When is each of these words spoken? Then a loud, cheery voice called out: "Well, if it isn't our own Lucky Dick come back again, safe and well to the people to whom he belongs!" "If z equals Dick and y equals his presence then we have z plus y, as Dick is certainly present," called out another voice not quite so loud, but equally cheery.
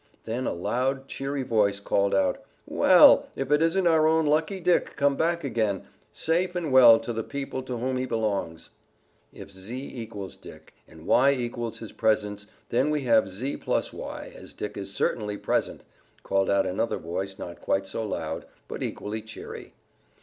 Then 0.23 0.47
a 0.47 0.51
loud, 0.51 1.07
cheery 1.07 1.43
voice 1.43 1.79
called 1.79 2.15
out: 2.15 2.41
"Well, 2.65 3.27
if 3.35 3.51
it 3.51 3.61
isn't 3.61 3.85
our 3.85 4.07
own 4.07 4.25
Lucky 4.25 4.59
Dick 4.59 4.95
come 4.95 5.15
back 5.15 5.43
again, 5.43 5.83
safe 6.11 6.55
and 6.55 6.71
well 6.71 6.99
to 6.99 7.13
the 7.13 7.21
people 7.23 7.61
to 7.61 7.77
whom 7.77 7.97
he 7.97 8.07
belongs!" 8.07 8.71
"If 9.31 9.51
z 9.51 9.91
equals 10.01 10.37
Dick 10.37 10.73
and 10.87 11.05
y 11.05 11.29
equals 11.33 11.77
his 11.77 11.91
presence 11.91 12.47
then 12.69 12.89
we 12.89 13.01
have 13.01 13.29
z 13.29 13.57
plus 13.57 13.93
y, 13.93 14.33
as 14.35 14.55
Dick 14.55 14.75
is 14.75 14.91
certainly 14.91 15.37
present," 15.37 15.83
called 16.23 16.49
out 16.49 16.65
another 16.65 16.97
voice 16.97 17.37
not 17.37 17.61
quite 17.61 17.85
so 17.85 18.03
loud, 18.03 18.45
but 18.67 18.81
equally 18.81 19.21
cheery. 19.21 19.75